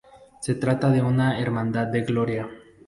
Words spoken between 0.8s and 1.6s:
de una